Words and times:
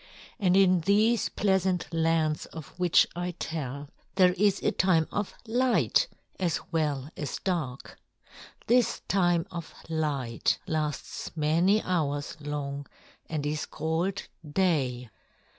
And 0.39 0.57
in 0.57 0.79
these 0.79 1.29
pleasant 1.29 1.85
lands 1.93 2.47
of 2.47 2.69
which 2.79 3.05
I 3.15 3.35
tell, 3.37 3.87
there 4.15 4.33
is 4.33 4.59
a 4.63 4.71
time 4.71 5.07
of 5.11 5.35
light 5.45 6.07
as 6.39 6.59
well 6.71 7.11
as 7.15 7.37
dark. 7.37 7.99
This 8.65 9.01
time 9.07 9.45
of 9.51 9.75
light 9.89 10.57
lasts 10.65 11.29
many 11.37 11.83
hours 11.83 12.35
long 12.41 12.87
and 13.29 13.45
is 13.45 13.67
called 13.67 14.23
day." 14.43 15.11